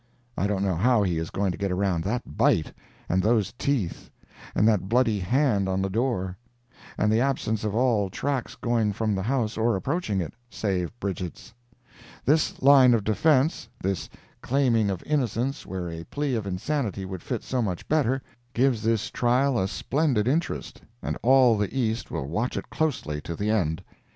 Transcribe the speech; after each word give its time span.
I 0.35 0.47
don't 0.47 0.63
know 0.63 0.73
how 0.77 1.03
he 1.03 1.19
is 1.19 1.29
going 1.29 1.51
to 1.51 1.59
get 1.59 1.71
around 1.71 2.03
that 2.05 2.35
bite, 2.35 2.73
and 3.07 3.21
those 3.21 3.53
teeth, 3.59 4.09
and 4.55 4.67
that 4.67 4.89
bloody 4.89 5.19
hand 5.19 5.69
on 5.69 5.79
the 5.83 5.91
door, 5.91 6.35
and 6.97 7.11
the 7.11 7.21
absence 7.21 7.63
of 7.63 7.75
all 7.75 8.09
tracks 8.09 8.55
going 8.55 8.93
from 8.93 9.13
the 9.13 9.21
house 9.21 9.57
or 9.57 9.75
approaching 9.75 10.19
it, 10.19 10.33
save 10.49 10.91
Bridget's. 10.99 11.53
This 12.25 12.63
line 12.63 12.95
of 12.95 13.03
defence, 13.03 13.69
this 13.79 14.09
claiming 14.41 14.89
of 14.89 15.03
innocence 15.03 15.67
where 15.67 15.87
a 15.87 16.03
plea 16.05 16.33
of 16.33 16.47
insanity 16.47 17.05
would 17.05 17.21
fit 17.21 17.43
so 17.43 17.61
much 17.61 17.87
better, 17.87 18.23
gives 18.55 18.81
this 18.81 19.11
trial 19.11 19.59
a 19.59 19.67
splendid 19.67 20.27
interest, 20.27 20.81
and 21.03 21.15
all 21.21 21.55
the 21.59 21.77
East 21.77 22.09
will 22.09 22.25
watch 22.27 22.57
it 22.57 22.71
closely 22.71 23.21
to 23.21 23.35
the 23.35 23.51
end. 23.51 23.83